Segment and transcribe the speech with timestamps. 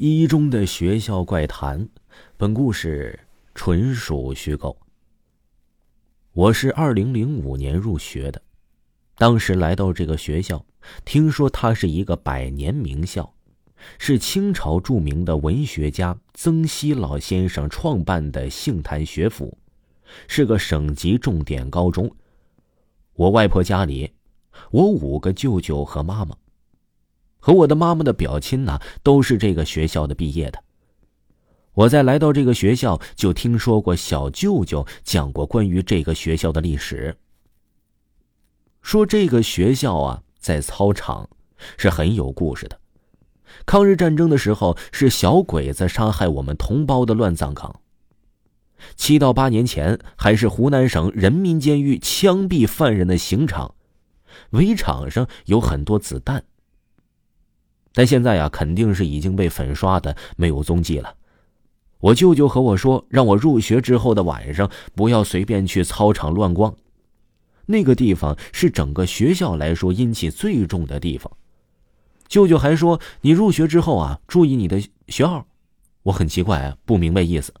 [0.00, 1.88] 一中的学校怪谈，
[2.36, 3.18] 本故事
[3.52, 4.78] 纯属虚构。
[6.32, 8.40] 我是二零零五年入学的，
[9.16, 10.64] 当时来到这个学校，
[11.04, 13.34] 听说它是一个百年名校，
[13.98, 19.58] 是清朝著名的文学家曾希老先生创办的杏坛学府，
[20.28, 22.08] 是个省级重点高中。
[23.14, 24.12] 我外婆家里，
[24.70, 26.36] 我五个舅舅和妈妈。
[27.38, 30.62] 和我的妈妈的表亲呢，都是这个学校的毕业的。
[31.74, 37.16] 我在来到这个学校，就听说过小舅舅讲过关于这个学校的历史。
[38.82, 41.28] 说这个学校啊，在操场
[41.76, 42.80] 是很有故事的。
[43.64, 47.80] 抗日战争的时候，是小鬼子杀害我们同胞的乱葬岗。
[48.96, 53.74] 七到八年前，还是湖南省人民监狱枪毙犯人的刑场，
[54.50, 56.44] 围场上有很多子弹。
[57.92, 61.14] 但现在呀，肯定是已经被粉刷的没有踪迹了。
[62.00, 66.74] 我舅舅和我说，让我入学之后的晚上不要随便去操场乱逛，
[67.66, 71.30] 那个地方是整个学校来说阴气最重的地方。
[72.28, 75.46] 舅舅还说，你入学之后啊，注意你的学号。
[76.04, 77.52] 我很奇怪啊，不明白意思。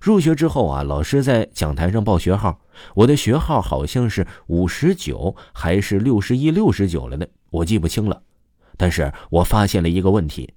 [0.00, 2.60] 入学之后啊，老师在讲台上报学号，
[2.94, 8.22] 我的学号好像是五十九还是六十一、六十九了呢，我记不清了。
[8.76, 10.54] 但是我发现了一个问题，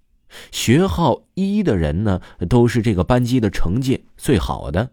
[0.52, 4.92] 学号一的人呢，都是这个班级的成绩最好的，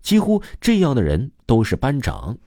[0.00, 2.38] 几乎这样的人都是班长。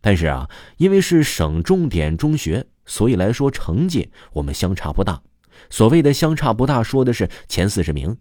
[0.00, 5.22] 但是啊，因为是省重点中学，所以来说成绩我们相差不大。
[5.70, 8.16] 所谓的相差不大，说的是前四十名，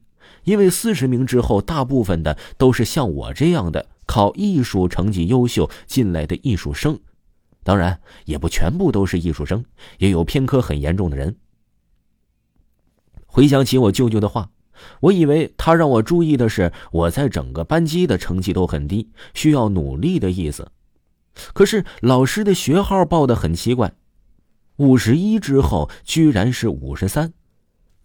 [0.46, 7.00] 因为四十名之后，大部分的都是像我这样的考艺术成绩优秀进来的艺术生。
[7.66, 9.66] 当然，也不全部都是艺术生，
[9.98, 11.36] 也有偏科很严重的人。
[13.26, 14.52] 回想起我舅舅的话，
[15.00, 20.72] 我以为他让我注意的是我在整个班级的成绩都很低，需要努力的意思。
[21.56, 23.92] 可是老师的学号报的很奇怪，
[24.76, 27.34] 五十一之后居然是五十三。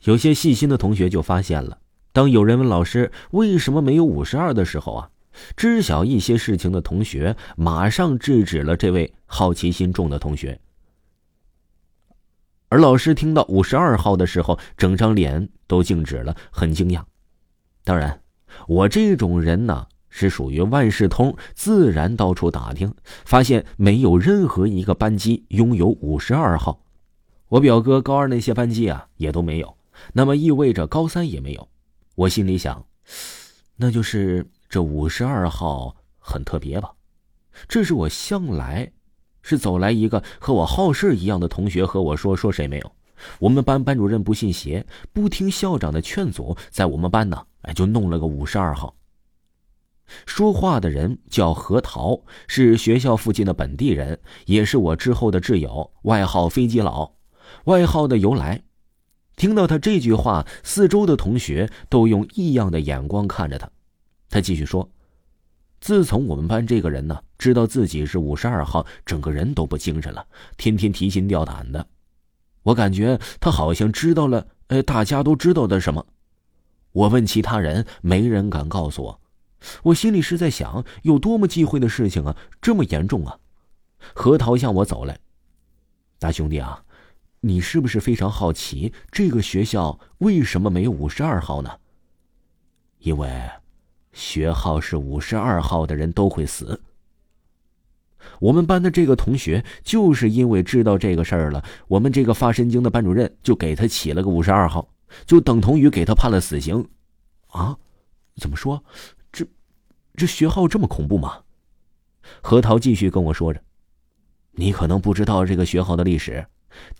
[0.04, 1.80] 有些细心的同学就发现了，
[2.14, 5.10] 当有人问老师为什么没有五十二的时候啊。
[5.56, 10.60] 知晓一些事情的同学马上制止了这位好奇心重的同学，
[12.68, 17.02] 而老师听到五十二号的时候，整张脸都静止了，很惊讶。
[17.84, 18.22] 当然，
[18.68, 26.82] 我这种人呢是属于万事通，自然到处打听，发现没有任何一个班级拥有五十二号。
[27.48, 29.76] 我表哥高二那些班级啊也都没有，
[30.12, 31.68] 那么意味着高三也没有。
[32.14, 32.86] 我心里想，
[33.76, 34.46] 那就是。
[34.70, 36.92] 这五十二号很特别吧？
[37.66, 38.92] 这是我向来
[39.42, 42.92] 是走来一个和我好事一样的同学和我说说谁没有？
[43.40, 48.94] 我们班班主任不信邪，不听校长的劝阻，在我们班呢，哎，就弄了个五十二号。
[50.24, 57.16] 说话的人叫何桃，是学校附近的本地人，也是我之后的挚友，外号飞机佬。
[57.64, 58.62] 外号的由来，
[59.34, 63.68] 听到他这句话，四周的同学都用异样的眼光看着他。
[64.30, 64.88] 他继续说
[65.80, 70.24] ：“自从我们班这个人呢知道自己是五十二号，整个人都不精神了，
[70.56, 71.84] 天天提心吊胆的。
[72.62, 76.06] 我感觉他好像知道了，呃，大家都知道的什么。
[76.92, 79.20] 我问其他人，没人敢告诉我。
[79.82, 83.36] 我心里是在想，有多么忌讳的事情啊，这么严重啊！”
[84.14, 85.18] 何桃向我走来，
[86.20, 86.84] 大兄弟啊，
[87.40, 91.70] 你是不是非常好奇这个学校为什么没有五十二号呢？
[93.00, 93.50] 因为。
[94.12, 96.80] 学号是五十二号的人都会死。
[98.38, 104.88] 我们班的这个同学就是因为知道这个事儿了，我们这个发神经的班主任就给他起了个五十二号，
[105.26, 106.86] 就等同于给他判了死刑。
[107.48, 107.76] 啊？
[108.36, 108.82] 怎么说？
[109.32, 109.44] 这
[110.14, 111.40] 这学号这么恐怖吗？
[112.40, 113.60] 何桃继续跟我说着
[114.52, 116.46] ：“你可能不知道这个学号的历史，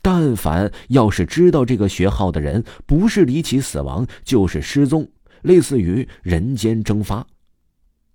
[0.03, 5.09] 但凡要是知道这个学号的人，不是离奇死亡，就是失踪。”
[5.43, 7.27] 类似于人间蒸发。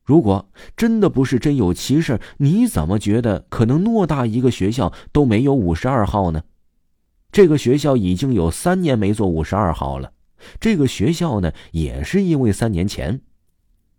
[0.03, 6.43] 如果真的不是真有其事，你怎么觉得可能偌大一个学校都没有五十二号呢？
[7.31, 10.11] 这个学校已经有三年没做五十二号了。
[10.59, 13.19] 这个学校呢，也是因为三年前，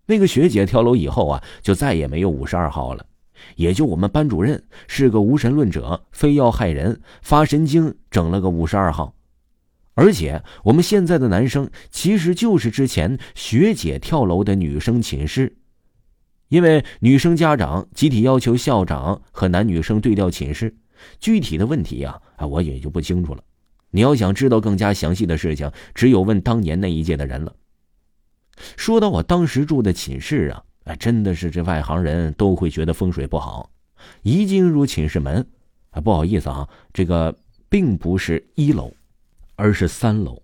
[0.06, 3.04] 那个学姐跳楼以后啊，就再也没有五十二号了。
[3.56, 9.15] 也就我们班主任是个无神论者，非要害人，发神经，整了个五十二号。
[9.96, 15.56] 而且我们现在的男生其实就是之前学姐跳楼的女生寝室，
[16.48, 20.76] 因为女生家长集体要求校长和男女生对调寝室，
[21.18, 23.42] 具体的问题呀，我也就不清楚了。
[23.90, 27.56] 你要想知道更加详细的事情，只有问当年那一届的人了。
[28.76, 33.70] 说到我当时住的寝室啊，哎，真的是这外行人都会觉得风水不好。
[34.22, 35.46] 一进入寝室门，
[35.88, 37.34] 啊，不好意思啊，这个
[37.70, 38.92] 并不是一楼。
[39.56, 40.42] 而是三楼，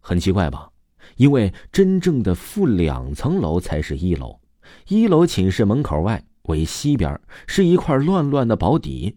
[0.00, 0.68] 很奇怪吧？
[1.16, 4.38] 因为真正的负两层楼才是一楼。
[4.88, 9.16] 一楼寝室门口外为西边，是一块乱乱的宝底，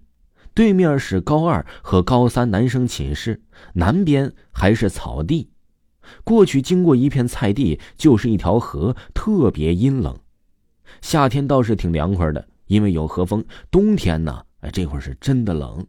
[0.54, 3.42] 对面是高二和高三男生寝室，
[3.74, 5.50] 南边还是草地。
[6.24, 10.18] 过去经过一片菜地，就是一条河，特别阴冷。
[11.02, 13.44] 夏天倒是挺凉快的，因为有河风。
[13.70, 15.86] 冬天呢，哎，这会儿是真的冷。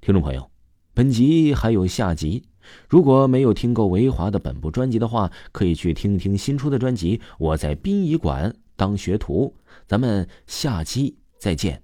[0.00, 0.50] 听众朋友。
[0.98, 2.42] 本集还有下集，
[2.88, 9.54] 如果没有听够维华的本部专辑的话，可以去听听新出的专辑《我在殡仪馆当学徒》。
[9.86, 11.80] 咱们下期再见。